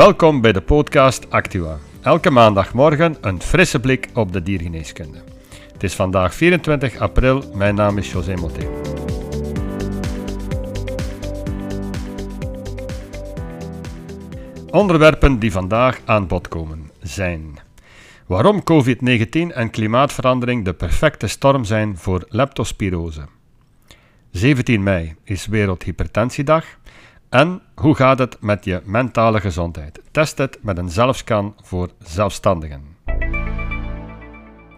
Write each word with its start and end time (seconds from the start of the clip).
Welkom 0.00 0.40
bij 0.40 0.52
de 0.52 0.60
podcast 0.60 1.30
Actua. 1.30 1.78
Elke 2.02 2.30
maandagmorgen 2.30 3.16
een 3.20 3.42
frisse 3.42 3.80
blik 3.80 4.08
op 4.14 4.32
de 4.32 4.42
diergeneeskunde. 4.42 5.22
Het 5.72 5.82
is 5.82 5.94
vandaag 5.94 6.34
24 6.34 6.98
april, 6.98 7.44
mijn 7.54 7.74
naam 7.74 7.98
is 7.98 8.12
José 8.12 8.34
Moté. 8.34 8.68
Onderwerpen 14.70 15.38
die 15.38 15.52
vandaag 15.52 16.00
aan 16.04 16.26
bod 16.26 16.48
komen 16.48 16.90
zijn 17.00 17.58
waarom 18.26 18.62
COVID-19 18.62 19.28
en 19.30 19.70
klimaatverandering 19.70 20.64
de 20.64 20.74
perfecte 20.74 21.26
storm 21.26 21.64
zijn 21.64 21.96
voor 21.96 22.24
leptospirose. 22.28 23.26
17 24.30 24.82
mei 24.82 25.14
is 25.24 25.46
Wereldhypertentiedag 25.46 26.64
en 27.30 27.62
hoe 27.74 27.94
gaat 27.94 28.18
het 28.18 28.36
met 28.40 28.64
je 28.64 28.80
mentale 28.84 29.40
gezondheid? 29.40 30.00
Test 30.10 30.38
het 30.38 30.58
met 30.62 30.78
een 30.78 30.90
zelfscan 30.90 31.54
voor 31.62 31.90
zelfstandigen. 31.98 32.96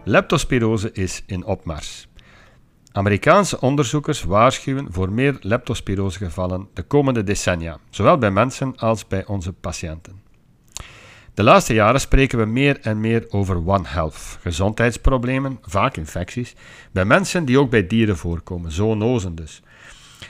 Leptospirose 0.03 0.91
is 0.91 1.23
in 1.25 1.45
opmars. 1.45 2.07
Amerikaanse 2.91 3.61
onderzoekers 3.61 4.23
waarschuwen 4.23 4.87
voor 4.89 5.11
meer 5.11 5.37
leptospirosegevallen 5.41 6.67
de 6.73 6.83
komende 6.83 7.23
decennia, 7.23 7.77
zowel 7.89 8.17
bij 8.17 8.31
mensen 8.31 8.75
als 8.77 9.07
bij 9.07 9.25
onze 9.25 9.53
patiënten. 9.53 10.21
De 11.33 11.43
laatste 11.43 11.73
jaren 11.73 11.99
spreken 11.99 12.37
we 12.37 12.45
meer 12.45 12.79
en 12.81 12.99
meer 12.99 13.25
over 13.29 13.55
One 13.55 13.87
Health, 13.87 14.37
gezondheidsproblemen, 14.41 15.59
vaak 15.61 15.97
infecties, 15.97 16.55
bij 16.91 17.05
mensen 17.05 17.45
die 17.45 17.59
ook 17.59 17.69
bij 17.69 17.87
dieren 17.87 18.17
voorkomen, 18.17 18.71
zoonosen 18.71 19.35
dus. 19.35 19.61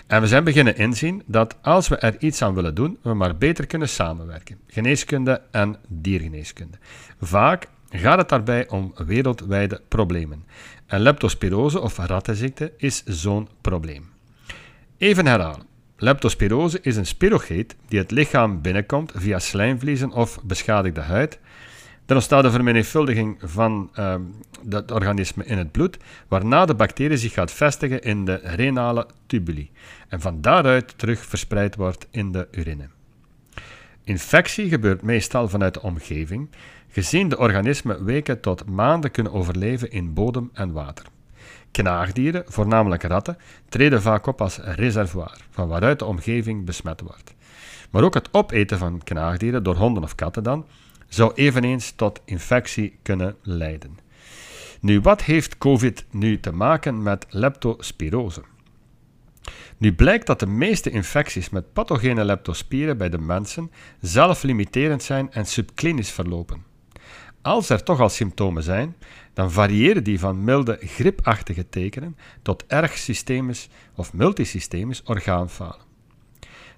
En 0.08 0.22
we 0.22 0.28
zijn 0.28 0.44
beginnen 0.44 0.78
inzien 0.78 1.24
dat 1.26 1.56
als 1.62 1.88
we 1.88 1.96
er 1.96 2.16
iets 2.20 2.42
aan 2.42 2.54
willen 2.54 2.76
doen, 2.76 2.98
we 3.02 3.14
maar 3.14 3.38
beter 3.38 3.66
kunnen 3.68 3.90
samenwerken. 3.90 4.60
Geneeskunde 4.68 5.42
en 5.52 5.76
diergeneeskunde. 5.88 6.78
Vaak 7.22 7.68
gaat 7.90 8.18
het 8.18 8.30
daarbij 8.30 8.70
om 8.70 8.94
wereldwijde 9.06 9.82
problemen. 9.88 10.46
En 10.86 11.00
leptospirose 11.00 11.82
of 11.82 11.98
rattenziekte 11.98 12.72
is 12.78 13.04
zo'n 13.04 13.48
probleem. 13.62 14.12
Even 14.98 15.26
herhalen. 15.26 15.66
Leptospirose 15.98 16.80
is 16.82 16.96
een 16.96 17.06
spirocheet 17.06 17.76
die 17.88 18.00
het 18.00 18.12
lichaam 18.12 18.62
binnenkomt 18.62 19.12
via 19.16 19.40
slijmvliezen 19.40 20.12
of 20.12 20.40
beschadigde 20.44 21.02
huid. 21.02 21.40
Er 22.06 22.16
ontstaat 22.16 22.44
een 22.44 22.52
vermenigvuldiging 22.52 23.38
van 23.42 23.90
het 24.70 24.92
organisme 24.92 25.46
in 25.46 25.58
het 25.58 25.72
bloed, 25.72 25.98
waarna 26.28 26.66
de 26.66 26.76
bacterie 26.76 27.18
zich 27.18 27.34
gaat 27.34 27.52
vestigen 27.52 28.02
in 28.02 28.26
de 28.26 28.40
renale 28.44 29.08
tubuli 29.26 29.72
en 30.08 30.22
van 30.22 30.42
daaruit 30.42 30.98
terug 30.98 31.26
verspreid 31.26 31.76
wordt 31.76 32.08
in 32.12 32.32
de 32.32 32.48
urine. 32.52 32.88
Infectie 34.04 34.70
gebeurt 34.70 35.02
meestal 35.02 35.50
vanuit 35.50 35.74
de 35.74 35.82
omgeving, 35.82 36.50
gezien 36.90 37.30
de 37.30 37.38
organismen 37.38 38.06
weken 38.06 38.40
tot 38.40 38.66
maanden 38.66 39.12
kunnen 39.12 39.34
overleven 39.34 39.92
in 39.92 40.14
bodem 40.14 40.50
en 40.54 40.72
water. 40.72 41.06
Knaagdieren, 41.72 42.44
voornamelijk 42.48 43.04
ratten, 43.04 43.38
treden 43.70 44.02
vaak 44.02 44.28
op 44.28 44.42
als 44.42 44.58
reservoir, 44.58 45.38
van 45.50 45.68
waaruit 45.68 46.00
de 46.00 46.06
omgeving 46.06 46.66
besmet 46.66 47.02
wordt. 47.02 47.36
Maar 47.92 48.04
ook 48.04 48.14
het 48.14 48.30
opeten 48.32 48.78
van 48.78 49.02
knaagdieren 49.04 49.64
door 49.64 49.76
honden 49.76 50.04
of 50.04 50.16
katten 50.16 50.44
dan, 50.44 50.66
zou 51.14 51.32
eveneens 51.34 51.92
tot 51.92 52.22
infectie 52.26 52.98
kunnen 53.02 53.36
leiden. 53.42 53.98
Nu, 54.80 55.02
wat 55.02 55.24
heeft 55.24 55.58
COVID 55.58 56.06
nu 56.12 56.40
te 56.40 56.52
maken 56.52 57.04
met 57.04 57.26
leptospirose? 57.30 58.44
Nu 59.78 59.94
blijkt 59.94 60.28
dat 60.28 60.40
de 60.40 60.46
meeste 60.46 60.90
infecties 60.90 61.50
met 61.50 61.74
pathogene 61.74 62.24
leptospieren 62.24 62.98
bij 62.98 63.10
de 63.10 63.18
mensen 63.18 63.72
zelflimiterend 64.00 65.04
zijn 65.04 65.32
en 65.32 65.46
subklinisch 65.46 66.12
verlopen. 66.12 66.64
Als 67.42 67.70
er 67.70 67.84
toch 67.84 68.00
al 68.00 68.10
symptomen 68.10 68.64
zijn, 68.64 68.96
dan 69.34 69.52
variëren 69.52 70.04
die 70.04 70.20
van 70.20 70.44
milde 70.44 70.78
gripachtige 70.82 71.70
tekenen 71.70 72.18
tot 72.42 72.64
erg 72.68 72.98
systemisch 72.98 73.70
of 73.96 74.14
multisystemisch 74.14 75.04
orgaanfalen. 75.04 75.86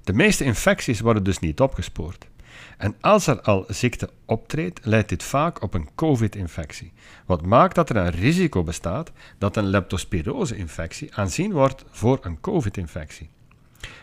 De 0.04 0.14
meeste 0.14 0.44
infecties 0.44 1.00
worden 1.00 1.24
dus 1.24 1.40
niet 1.40 1.60
opgespoord. 1.60 2.28
En 2.78 2.96
als 3.02 3.28
er 3.28 3.42
al 3.42 3.66
ziekte 3.68 4.10
optreedt, 4.26 4.86
leidt 4.86 5.10
dit 5.10 5.24
vaak 5.24 5.62
op 5.62 5.74
een 5.74 5.90
COVID-infectie, 5.96 6.94
wat 7.26 7.46
maakt 7.46 7.76
dat 7.76 7.90
er 7.90 7.96
een 7.96 8.10
risico 8.10 8.64
bestaat 8.64 9.12
dat 9.38 9.58
een 9.58 9.68
leptospirose-infectie 9.68 11.16
aanzien 11.16 11.52
wordt 11.52 11.86
voor 11.90 12.20
een 12.22 12.42
COVID-infectie. 12.42 13.30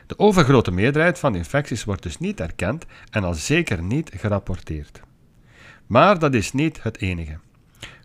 De 0.06 0.18
overgrote 0.18 0.70
meerderheid 0.70 1.18
van 1.18 1.34
infecties 1.34 1.84
wordt 1.84 2.02
dus 2.02 2.18
niet 2.18 2.40
erkend 2.40 2.86
en 3.10 3.24
al 3.24 3.34
zeker 3.34 3.82
niet 3.82 4.10
gerapporteerd. 4.16 5.00
Maar 5.86 6.19
dat 6.19 6.34
is 6.34 6.52
niet 6.52 6.82
het 6.82 6.98
enige. 7.00 7.38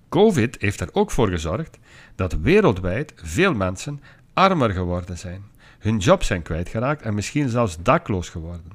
COVID 0.09 0.55
heeft 0.59 0.79
er 0.79 0.89
ook 0.91 1.11
voor 1.11 1.27
gezorgd 1.29 1.77
dat 2.15 2.33
wereldwijd 2.33 3.13
veel 3.15 3.53
mensen 3.53 4.01
armer 4.33 4.71
geworden 4.71 5.17
zijn, 5.17 5.43
hun 5.79 5.97
job 5.97 6.23
zijn 6.23 6.41
kwijtgeraakt 6.41 7.01
en 7.01 7.13
misschien 7.13 7.49
zelfs 7.49 7.77
dakloos 7.81 8.29
geworden. 8.29 8.71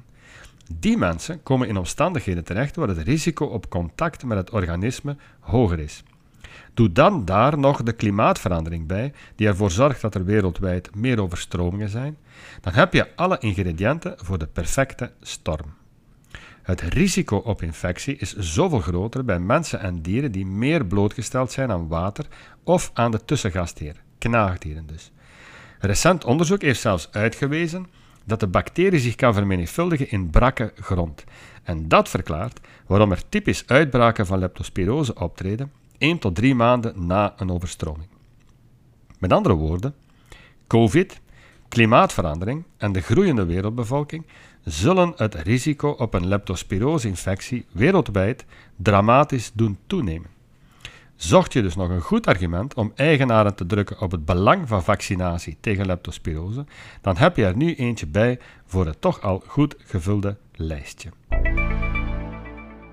Die 0.71 0.97
mensen 0.97 1.43
komen 1.43 1.67
in 1.67 1.77
omstandigheden 1.77 2.43
terecht 2.43 2.75
waar 2.75 2.87
het 2.87 2.97
risico 2.97 3.45
op 3.45 3.69
contact 3.69 4.23
met 4.23 4.37
het 4.37 4.49
organisme 4.49 5.15
hoger 5.39 5.79
is. 5.79 6.03
Doe 6.73 6.91
dan 6.91 7.25
daar 7.25 7.57
nog 7.57 7.83
de 7.83 7.93
klimaatverandering 7.93 8.87
bij, 8.87 9.13
die 9.35 9.47
ervoor 9.47 9.71
zorgt 9.71 10.01
dat 10.01 10.15
er 10.15 10.25
wereldwijd 10.25 10.95
meer 10.95 11.21
overstromingen 11.21 11.89
zijn, 11.89 12.17
dan 12.61 12.73
heb 12.73 12.93
je 12.93 13.15
alle 13.15 13.37
ingrediënten 13.39 14.15
voor 14.17 14.37
de 14.37 14.47
perfecte 14.47 15.11
storm. 15.21 15.73
Het 16.61 16.81
risico 16.81 17.37
op 17.37 17.61
infectie 17.61 18.17
is 18.17 18.35
zoveel 18.35 18.79
groter 18.79 19.25
bij 19.25 19.39
mensen 19.39 19.79
en 19.79 20.01
dieren 20.01 20.31
die 20.31 20.45
meer 20.45 20.85
blootgesteld 20.85 21.51
zijn 21.51 21.71
aan 21.71 21.87
water 21.87 22.25
of 22.63 22.91
aan 22.93 23.11
de 23.11 23.25
tussengastheer, 23.25 23.95
knaagdieren 24.17 24.85
dus. 24.87 25.11
Recent 25.79 26.25
onderzoek 26.25 26.61
heeft 26.61 26.79
zelfs 26.79 27.07
uitgewezen 27.11 27.87
dat 28.23 28.39
de 28.39 28.47
bacterie 28.47 28.99
zich 28.99 29.15
kan 29.15 29.33
vermenigvuldigen 29.33 30.09
in 30.11 30.29
brakke 30.29 30.73
grond. 30.75 31.23
En 31.63 31.87
dat 31.87 32.09
verklaart 32.09 32.59
waarom 32.87 33.11
er 33.11 33.29
typisch 33.29 33.63
uitbraken 33.67 34.25
van 34.25 34.39
leptospirose 34.39 35.15
optreden 35.15 35.71
1 35.97 36.19
tot 36.19 36.35
3 36.35 36.55
maanden 36.55 37.05
na 37.05 37.33
een 37.37 37.51
overstroming. 37.51 38.07
Met 39.19 39.33
andere 39.33 39.53
woorden, 39.53 39.95
COVID, 40.67 41.21
klimaatverandering 41.67 42.63
en 42.77 42.91
de 42.91 43.01
groeiende 43.01 43.45
wereldbevolking 43.45 44.25
zullen 44.63 45.13
het 45.15 45.35
risico 45.35 45.89
op 45.89 46.13
een 46.13 46.27
leptospirose-infectie 46.27 47.65
wereldwijd 47.71 48.45
dramatisch 48.75 49.51
doen 49.53 49.77
toenemen. 49.87 50.32
Zocht 51.15 51.53
je 51.53 51.61
dus 51.61 51.75
nog 51.75 51.89
een 51.89 52.01
goed 52.01 52.27
argument 52.27 52.73
om 52.73 52.91
eigenaren 52.95 53.55
te 53.55 53.65
drukken 53.65 54.01
op 54.01 54.11
het 54.11 54.25
belang 54.25 54.67
van 54.67 54.83
vaccinatie 54.83 55.57
tegen 55.59 55.85
leptospirose, 55.85 56.65
dan 57.01 57.17
heb 57.17 57.35
je 57.35 57.45
er 57.45 57.55
nu 57.55 57.75
eentje 57.75 58.07
bij 58.07 58.39
voor 58.65 58.85
het 58.85 59.01
toch 59.01 59.21
al 59.21 59.43
goed 59.47 59.75
gevulde 59.85 60.37
lijstje. 60.55 61.09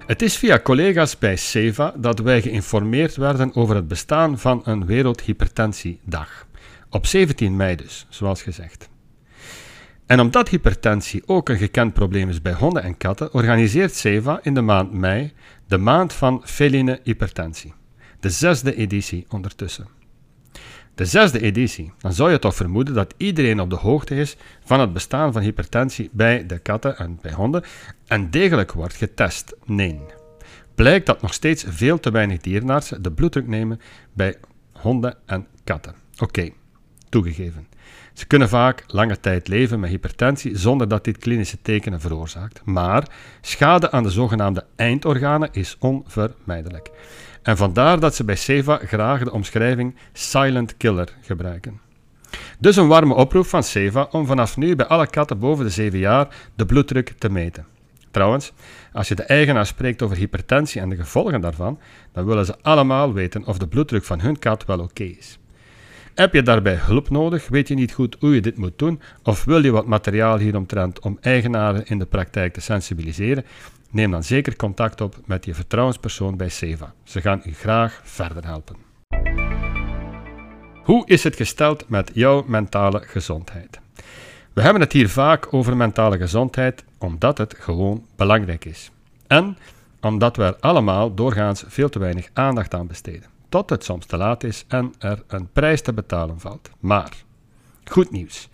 Het 0.07 0.23
is 0.23 0.37
via 0.37 0.61
collega's 0.61 1.19
bij 1.19 1.37
SEVA 1.37 1.95
dat 1.97 2.19
wij 2.19 2.43
geïnformeerd 2.43 3.17
werden 3.17 3.55
over 3.55 3.75
het 3.75 3.89
bestaan 3.89 4.39
van 4.39 4.61
een 4.65 4.87
Wereldhypertentiedag. 4.87 6.47
Op 6.91 7.07
17 7.07 7.57
mei 7.57 7.77
dus, 7.77 8.07
zoals 8.09 8.43
gezegd. 8.43 8.89
En 10.07 10.21
omdat 10.21 10.49
hypertensie 10.49 11.23
ook 11.27 11.49
een 11.49 11.59
gekend 11.59 11.93
probleem 11.93 12.29
is 12.29 12.43
bij 12.43 12.53
honden 12.53 12.83
en 12.83 12.97
katten, 12.97 13.35
organiseert 13.35 13.95
SEVA 13.95 14.39
in 14.43 14.55
de 14.55 14.61
maand 14.61 14.93
mei 14.93 15.33
de 15.67 15.79
maand 15.79 16.13
van 16.13 16.43
feline 16.45 17.01
hypertensie 17.03 17.73
de 18.21 18.31
zesde 18.31 18.75
editie 18.75 19.27
ondertussen. 19.29 19.89
De 20.95 21.05
zesde 21.05 21.41
editie. 21.41 21.93
Dan 21.99 22.13
zou 22.13 22.31
je 22.31 22.39
toch 22.39 22.55
vermoeden 22.55 22.95
dat 22.95 23.15
iedereen 23.17 23.61
op 23.61 23.71
de 23.71 23.77
hoogte 23.77 24.15
is 24.15 24.37
van 24.65 24.81
het 24.81 24.93
bestaan 24.93 25.33
van 25.33 25.43
hypertensie 25.43 26.11
bij 26.13 26.47
de 26.47 26.59
katten 26.59 26.97
en 26.99 27.19
bij 27.23 27.33
honden 27.33 27.65
en 28.07 28.31
degelijk 28.31 28.73
wordt 28.73 28.95
getest. 28.95 29.57
Nee. 29.65 30.01
Blijkt 30.75 31.07
dat 31.07 31.23
nog 31.23 31.35
steeds 31.35 31.65
veel 31.69 32.01
te 32.01 32.11
weinig 32.11 32.41
dierenartsen 32.41 33.03
de 33.03 33.13
bloeddruk 33.13 33.47
nemen 33.47 33.81
bij 34.13 34.37
honden 34.73 35.17
en 35.27 35.47
katten. 35.65 35.95
Oké, 36.19 36.51
toegegeven. 37.09 37.67
Ze 38.21 38.27
kunnen 38.27 38.49
vaak 38.49 38.85
lange 38.87 39.21
tijd 39.21 39.49
leven 39.49 39.81
met 39.81 39.91
hypertensie 39.91 40.59
zonder 40.59 40.89
dat 40.89 41.05
dit 41.05 41.19
klinische 41.19 41.59
tekenen 41.63 42.01
veroorzaakt. 42.01 42.61
Maar 42.65 43.09
schade 43.41 43.91
aan 43.91 44.03
de 44.03 44.11
zogenaamde 44.11 44.65
eindorganen 44.77 45.49
is 45.53 45.77
onvermijdelijk. 45.79 46.91
En 47.43 47.57
vandaar 47.57 48.01
dat 48.01 48.15
ze 48.15 48.25
bij 48.25 48.37
Seva 48.37 48.81
graag 48.85 49.25
de 49.25 49.33
omschrijving 49.33 49.97
silent 50.13 50.77
killer 50.77 51.17
gebruiken. 51.21 51.81
Dus 52.59 52.77
een 52.77 52.89
warme 52.89 53.15
oproep 53.15 53.47
van 53.47 53.63
Seva 53.63 54.09
om 54.11 54.27
vanaf 54.27 54.57
nu 54.57 54.77
bij 54.77 54.87
alle 54.87 55.07
katten 55.07 55.39
boven 55.39 55.65
de 55.65 55.71
7 55.71 55.99
jaar 55.99 56.29
de 56.55 56.67
bloeddruk 56.67 57.15
te 57.19 57.31
meten. 57.31 57.67
Trouwens, 58.11 58.53
als 58.93 59.09
je 59.09 59.15
de 59.15 59.23
eigenaar 59.23 59.67
spreekt 59.67 60.03
over 60.03 60.17
hypertensie 60.17 60.81
en 60.81 60.89
de 60.89 60.97
gevolgen 60.97 61.41
daarvan, 61.41 61.79
dan 62.13 62.25
willen 62.25 62.47
ze 62.47 62.57
allemaal 62.63 63.13
weten 63.13 63.45
of 63.45 63.59
de 63.59 63.69
bloeddruk 63.69 64.05
van 64.05 64.21
hun 64.21 64.39
kat 64.39 64.65
wel 64.65 64.81
oké 64.81 65.05
is. 65.05 65.39
Heb 66.21 66.35
je 66.35 66.43
daarbij 66.43 66.75
hulp 66.75 67.11
nodig? 67.11 67.49
Weet 67.49 67.69
je 67.69 67.75
niet 67.75 67.93
goed 67.93 68.17
hoe 68.19 68.35
je 68.35 68.41
dit 68.41 68.57
moet 68.57 68.79
doen? 68.79 69.01
Of 69.23 69.45
wil 69.45 69.65
je 69.65 69.71
wat 69.71 69.87
materiaal 69.87 70.39
hieromtrent 70.39 71.01
om 71.01 71.19
eigenaren 71.21 71.87
in 71.87 71.99
de 71.99 72.07
praktijk 72.07 72.53
te 72.53 72.61
sensibiliseren? 72.61 73.45
Neem 73.91 74.11
dan 74.11 74.23
zeker 74.23 74.57
contact 74.57 75.01
op 75.01 75.17
met 75.25 75.45
je 75.45 75.55
vertrouwenspersoon 75.55 76.37
bij 76.37 76.49
Seva. 76.49 76.95
Ze 77.05 77.21
gaan 77.21 77.43
u 77.45 77.53
graag 77.53 78.01
verder 78.05 78.45
helpen. 78.45 78.77
Hoe 80.83 81.07
is 81.07 81.25
het 81.25 81.37
gesteld 81.37 81.89
met 81.89 82.11
jouw 82.15 82.45
mentale 82.47 83.01
gezondheid? 83.01 83.81
We 84.53 84.63
hebben 84.63 84.83
het 84.83 84.93
hier 84.93 85.09
vaak 85.09 85.55
over 85.55 85.77
mentale 85.77 86.19
gezondheid 86.19 86.85
omdat 86.99 87.39
het 87.39 87.55
gewoon 87.59 88.07
belangrijk 88.17 88.65
is. 88.65 88.91
En 89.27 89.57
omdat 90.01 90.37
we 90.37 90.43
er 90.43 90.57
allemaal 90.61 91.15
doorgaans 91.15 91.65
veel 91.67 91.89
te 91.89 91.99
weinig 91.99 92.29
aandacht 92.33 92.75
aan 92.75 92.87
besteden. 92.87 93.39
Tot 93.51 93.71
het 93.71 93.85
soms 93.85 94.07
te 94.07 94.17
laat 94.17 94.45
is 94.45 94.65
en 94.69 94.93
er 94.99 95.23
een 95.27 95.49
prijs 95.53 95.83
te 95.83 95.93
betalen 95.93 96.41
valt. 96.41 96.71
Maar, 96.79 97.13
goed 97.85 98.11
nieuws. 98.11 98.49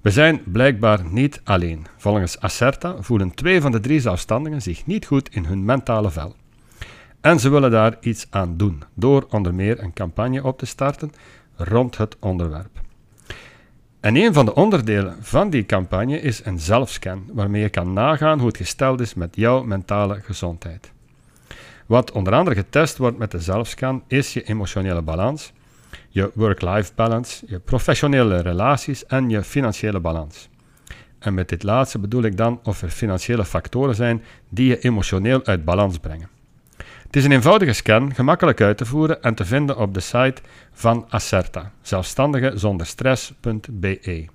We 0.00 0.10
zijn 0.10 0.42
blijkbaar 0.44 1.04
niet 1.04 1.40
alleen. 1.44 1.86
Volgens 1.96 2.40
Acerta 2.40 3.02
voelen 3.02 3.34
twee 3.34 3.60
van 3.60 3.72
de 3.72 3.80
drie 3.80 4.00
zelfstandigen 4.00 4.62
zich 4.62 4.86
niet 4.86 5.06
goed 5.06 5.34
in 5.34 5.44
hun 5.44 5.64
mentale 5.64 6.10
vel. 6.10 6.34
En 7.20 7.40
ze 7.40 7.48
willen 7.48 7.70
daar 7.70 7.96
iets 8.00 8.26
aan 8.30 8.56
doen, 8.56 8.82
door 8.94 9.26
onder 9.30 9.54
meer 9.54 9.82
een 9.82 9.92
campagne 9.92 10.44
op 10.44 10.58
te 10.58 10.66
starten 10.66 11.12
rond 11.54 11.96
het 11.96 12.16
onderwerp. 12.20 12.80
En 14.00 14.16
een 14.16 14.32
van 14.32 14.44
de 14.44 14.54
onderdelen 14.54 15.16
van 15.20 15.50
die 15.50 15.66
campagne 15.66 16.20
is 16.20 16.44
een 16.44 16.58
zelfscan, 16.58 17.24
waarmee 17.32 17.62
je 17.62 17.68
kan 17.68 17.92
nagaan 17.92 18.38
hoe 18.38 18.48
het 18.48 18.56
gesteld 18.56 19.00
is 19.00 19.14
met 19.14 19.36
jouw 19.36 19.62
mentale 19.62 20.20
gezondheid. 20.20 20.92
Wat 21.88 22.12
onder 22.12 22.32
andere 22.32 22.56
getest 22.56 22.96
wordt 22.96 23.18
met 23.18 23.30
de 23.30 23.40
zelfscan 23.40 24.02
is 24.06 24.32
je 24.32 24.42
emotionele 24.42 25.02
balans, 25.02 25.52
je 26.08 26.30
work-life 26.34 26.92
balance, 26.94 27.44
je 27.46 27.58
professionele 27.58 28.40
relaties 28.40 29.06
en 29.06 29.30
je 29.30 29.42
financiële 29.42 30.00
balans. 30.00 30.48
En 31.18 31.34
met 31.34 31.48
dit 31.48 31.62
laatste 31.62 31.98
bedoel 31.98 32.22
ik 32.22 32.36
dan 32.36 32.60
of 32.62 32.82
er 32.82 32.88
financiële 32.88 33.44
factoren 33.44 33.94
zijn 33.94 34.22
die 34.48 34.68
je 34.68 34.78
emotioneel 34.78 35.44
uit 35.44 35.64
balans 35.64 35.98
brengen. 35.98 36.28
Het 36.76 37.16
is 37.16 37.24
een 37.24 37.32
eenvoudige 37.32 37.72
scan, 37.72 38.14
gemakkelijk 38.14 38.60
uit 38.60 38.76
te 38.76 38.86
voeren 38.86 39.22
en 39.22 39.34
te 39.34 39.44
vinden 39.44 39.76
op 39.76 39.94
de 39.94 40.00
site 40.00 40.42
van 40.72 41.06
Acerta, 41.08 41.72
zelfstandigezonderstress.be. 41.82 44.26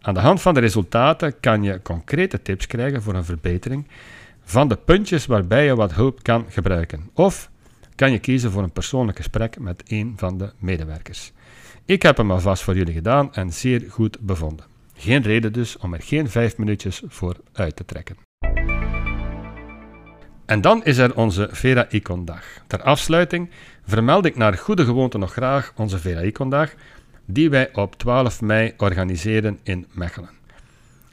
Aan 0.00 0.14
de 0.14 0.20
hand 0.20 0.42
van 0.42 0.54
de 0.54 0.60
resultaten 0.60 1.40
kan 1.40 1.62
je 1.62 1.82
concrete 1.82 2.42
tips 2.42 2.66
krijgen 2.66 3.02
voor 3.02 3.14
een 3.14 3.24
verbetering 3.24 3.86
van 4.44 4.68
de 4.68 4.76
puntjes 4.76 5.26
waarbij 5.26 5.64
je 5.64 5.74
wat 5.74 5.94
hulp 5.94 6.22
kan 6.22 6.44
gebruiken. 6.48 7.10
Of 7.14 7.50
kan 7.94 8.12
je 8.12 8.18
kiezen 8.18 8.50
voor 8.50 8.62
een 8.62 8.72
persoonlijk 8.72 9.16
gesprek 9.16 9.58
met 9.58 9.82
een 9.86 10.12
van 10.16 10.38
de 10.38 10.52
medewerkers. 10.58 11.32
Ik 11.84 12.02
heb 12.02 12.16
hem 12.16 12.30
alvast 12.30 12.62
voor 12.62 12.76
jullie 12.76 12.94
gedaan 12.94 13.34
en 13.34 13.52
zeer 13.52 13.84
goed 13.88 14.20
bevonden. 14.20 14.66
Geen 14.94 15.22
reden 15.22 15.52
dus 15.52 15.76
om 15.76 15.94
er 15.94 16.02
geen 16.02 16.28
vijf 16.28 16.56
minuutjes 16.56 17.02
voor 17.06 17.36
uit 17.52 17.76
te 17.76 17.84
trekken. 17.84 18.16
En 20.46 20.60
dan 20.60 20.84
is 20.84 20.98
er 20.98 21.16
onze 21.16 21.48
Vera 21.50 21.86
Icon 21.88 22.24
dag. 22.24 22.44
Ter 22.66 22.82
afsluiting 22.82 23.50
vermeld 23.86 24.24
ik 24.24 24.36
naar 24.36 24.54
goede 24.54 24.84
gewoonte 24.84 25.18
nog 25.18 25.32
graag 25.32 25.72
onze 25.76 25.98
Vera 25.98 26.20
Icon 26.20 26.50
dag, 26.50 26.74
die 27.24 27.50
wij 27.50 27.74
op 27.74 27.96
12 27.96 28.40
mei 28.40 28.74
organiseren 28.76 29.58
in 29.62 29.86
Mechelen. 29.92 30.41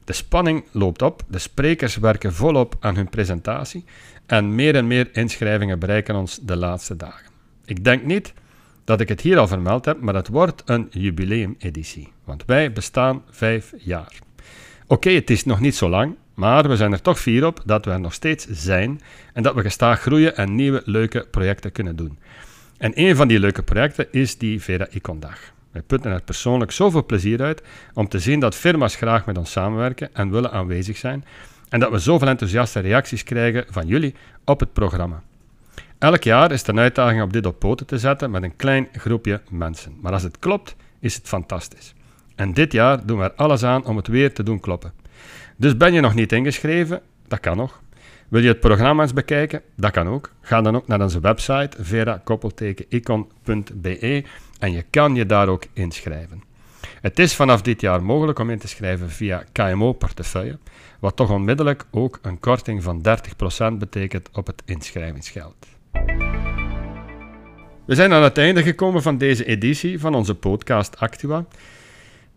De 0.10 0.16
spanning 0.16 0.64
loopt 0.72 1.02
op, 1.02 1.24
de 1.28 1.40
sprekers 1.40 1.98
werken 1.98 2.34
volop 2.34 2.76
aan 2.80 2.96
hun 2.96 3.10
presentatie 3.10 3.86
en 4.26 4.56
meer 4.56 4.76
en 4.76 4.88
meer 4.88 5.10
inschrijvingen 5.12 5.80
bereiken 5.80 6.16
ons 6.16 6.40
de 6.42 6.56
laatste 6.56 6.96
dagen. 6.96 7.32
Ik 7.66 7.84
denk 7.84 8.04
niet 8.04 8.34
dat 8.84 9.00
ik 9.00 9.08
het 9.08 9.22
hier 9.22 9.38
al 9.38 9.48
vermeld 9.48 9.86
heb, 9.86 10.02
maar 10.02 10.14
het 10.14 10.28
wordt 10.28 10.62
een 10.66 10.88
jubileumeditie, 10.92 12.12
want 12.24 12.44
wij 12.46 12.72
bestaan 12.72 13.24
vijf 13.30 13.74
jaar. 13.78 14.20
Oké, 14.88 15.10
het 15.10 15.30
is 15.30 15.46
nog 15.46 15.60
niet 15.60 15.76
zo 15.76 15.90
lang, 15.90 16.16
maar 16.34 16.70
we 16.70 16.76
zijn 16.76 16.92
er 16.92 17.02
toch 17.02 17.20
fier 17.20 17.46
op 17.46 17.62
dat 17.66 17.86
we 17.86 17.92
er 17.92 18.00
nog 18.00 18.14
steeds 18.14 18.48
zijn 18.50 19.02
en 19.34 19.44
dat 19.44 19.56
we 19.56 19.62
gestaag 19.62 20.02
groeien 20.02 20.36
en 20.36 20.56
nieuwe 20.56 20.82
leuke 20.86 21.28
projecten 21.32 21.72
kunnen 21.72 21.96
doen. 21.96 22.20
En 22.78 22.92
een 22.96 23.16
van 23.16 23.28
die 23.28 23.40
leuke 23.40 23.64
projecten 23.64 24.08
is 24.12 24.38
die 24.38 24.62
Vera 24.62 24.88
Icon 24.90 25.20
Dag. 25.20 25.58
Wij 25.72 25.82
putten 25.82 26.12
er 26.12 26.22
persoonlijk 26.22 26.72
zoveel 26.72 27.06
plezier 27.06 27.42
uit 27.42 27.64
om 27.94 28.08
te 28.08 28.20
zien 28.20 28.40
dat 28.40 28.56
firma's 28.56 28.96
graag 28.96 29.26
met 29.26 29.38
ons 29.38 29.52
samenwerken 29.52 30.14
en 30.14 30.32
willen 30.32 30.52
aanwezig 30.52 30.98
zijn 30.98 31.26
en 31.70 31.80
dat 31.80 31.92
we 31.92 32.00
zoveel 32.00 32.28
enthousiaste 32.28 32.80
reacties 32.80 33.24
krijgen 33.24 33.66
van 33.70 33.88
jullie 33.88 34.16
op 34.46 34.60
het 34.60 34.74
programma. 34.74 35.24
Elk 36.00 36.24
jaar 36.24 36.52
is 36.52 36.60
het 36.60 36.68
een 36.68 36.80
uitdaging 36.80 37.22
om 37.22 37.32
dit 37.32 37.46
op 37.46 37.60
poten 37.60 37.86
te 37.86 37.98
zetten 37.98 38.32
met 38.32 38.44
een 38.44 38.56
klein 38.56 38.88
groepje 38.92 39.42
mensen. 39.50 39.98
Maar 40.02 40.14
als 40.14 40.24
het 40.24 40.40
klopt, 40.40 40.76
is 41.00 41.16
het 41.16 41.28
fantastisch. 41.28 41.94
En 42.36 42.54
dit 42.54 42.72
jaar 42.72 43.06
doen 43.06 43.18
we 43.18 43.24
er 43.24 43.34
alles 43.34 43.64
aan 43.64 43.86
om 43.86 43.96
het 43.98 44.08
weer 44.08 44.34
te 44.34 44.44
doen 44.44 44.60
kloppen. 44.60 44.94
Dus 45.56 45.78
ben 45.78 45.94
je 45.94 46.02
nog 46.02 46.16
niet 46.16 46.32
ingeschreven? 46.32 47.02
Dat 47.28 47.40
kan 47.40 47.58
nog. 47.58 47.82
Wil 48.30 48.42
je 48.42 48.48
het 48.48 48.60
programma 48.60 49.04
eens 49.04 49.14
bekijken? 49.14 49.62
Dat 49.76 49.92
kan 49.92 50.08
ook. 50.08 50.32
Ga 50.42 50.62
dan 50.62 50.76
ook 50.76 50.88
naar 50.88 51.02
onze 51.02 51.20
website 51.20 51.84
vera-icon.be 51.84 53.34
en 54.60 54.72
je 54.72 54.84
kan 54.90 55.16
je 55.16 55.26
daar 55.26 55.48
ook 55.48 55.64
inschrijven. 55.74 56.44
Het 57.02 57.20
is 57.20 57.36
vanaf 57.36 57.62
dit 57.62 57.82
jaar 57.82 58.04
mogelijk 58.04 58.40
om 58.40 58.50
in 58.50 58.60
te 58.60 58.68
schrijven 58.68 59.10
via 59.10 59.44
KMO-portefeuille, 59.52 60.58
wat 61.00 61.16
toch 61.16 61.32
onmiddellijk 61.32 61.86
ook 61.92 62.20
een 62.22 62.40
korting 62.40 62.84
van 62.84 63.06
30% 63.74 63.74
betekent 63.78 64.30
op 64.34 64.48
het 64.48 64.62
inschrijvingsgeld. 64.66 65.68
We 67.86 67.96
zijn 67.96 68.14
aan 68.14 68.24
het 68.24 68.38
einde 68.38 68.64
gekomen 68.64 69.02
van 69.02 69.18
deze 69.18 69.46
editie 69.46 70.00
van 70.00 70.16
onze 70.16 70.36
podcast 70.36 71.00
Actua. 71.00 71.46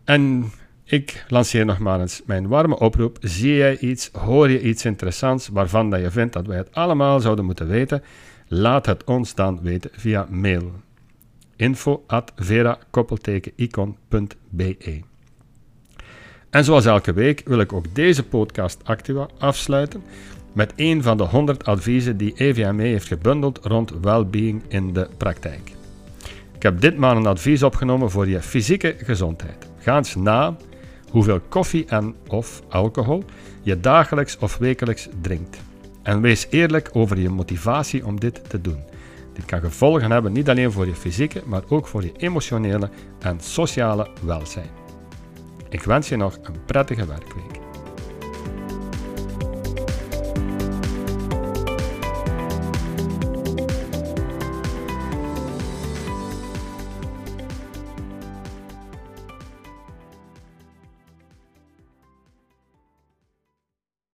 En 0.04 0.52
ik 0.92 1.24
lanceer 1.28 1.64
nogmaals 1.64 2.22
mijn 2.26 2.48
warme 2.48 2.78
oproep. 2.78 3.16
Zie 3.20 3.54
jij 3.54 3.78
iets, 3.78 4.10
hoor 4.12 4.50
je 4.50 4.62
iets 4.62 4.84
interessants 4.84 5.48
waarvan 5.48 5.90
dat 5.90 6.00
je 6.00 6.10
vindt 6.10 6.32
dat 6.32 6.46
wij 6.46 6.56
het 6.56 6.74
allemaal 6.74 7.20
zouden 7.20 7.44
moeten 7.44 7.68
weten? 7.68 8.02
Laat 8.48 8.86
het 8.86 9.04
ons 9.04 9.34
dan 9.34 9.60
weten 9.62 9.90
via 9.92 10.26
mail. 10.30 10.72
info 11.56 12.04
at 12.06 12.32
vera-icon.be 12.36 12.76
En 16.50 16.64
zoals 16.64 16.86
elke 16.86 17.12
week 17.12 17.42
wil 17.44 17.60
ik 17.60 17.72
ook 17.72 17.94
deze 17.94 18.22
podcast 18.22 18.80
Activa 18.84 19.28
afsluiten 19.38 20.02
met 20.52 20.72
een 20.76 21.02
van 21.02 21.16
de 21.16 21.24
100 21.24 21.64
adviezen 21.64 22.16
die 22.16 22.32
EVME 22.36 22.82
heeft 22.82 23.06
gebundeld 23.06 23.58
rond 23.62 23.92
well-being 24.00 24.62
in 24.68 24.92
de 24.92 25.08
praktijk. 25.16 25.72
Ik 26.54 26.62
heb 26.62 26.80
ditmaal 26.80 27.16
een 27.16 27.26
advies 27.26 27.62
opgenomen 27.62 28.10
voor 28.10 28.28
je 28.28 28.42
fysieke 28.42 28.94
gezondheid. 28.98 29.70
Ga 29.78 29.96
eens 29.96 30.14
na 30.14 30.56
hoeveel 31.12 31.40
koffie 31.48 31.84
en 31.86 32.14
of 32.28 32.62
alcohol 32.68 33.24
je 33.62 33.80
dagelijks 33.80 34.38
of 34.38 34.58
wekelijks 34.58 35.08
drinkt. 35.20 35.58
En 36.02 36.20
wees 36.20 36.46
eerlijk 36.50 36.90
over 36.92 37.18
je 37.18 37.28
motivatie 37.28 38.06
om 38.06 38.20
dit 38.20 38.50
te 38.50 38.60
doen. 38.60 38.84
Dit 39.32 39.44
kan 39.44 39.60
gevolgen 39.60 40.10
hebben 40.10 40.32
niet 40.32 40.48
alleen 40.48 40.72
voor 40.72 40.86
je 40.86 40.94
fysieke, 40.94 41.42
maar 41.46 41.62
ook 41.68 41.86
voor 41.86 42.02
je 42.02 42.12
emotionele 42.16 42.90
en 43.18 43.40
sociale 43.40 44.10
welzijn. 44.22 44.70
Ik 45.68 45.82
wens 45.82 46.08
je 46.08 46.16
nog 46.16 46.38
een 46.42 46.64
prettige 46.66 47.06
werkweek. 47.06 47.61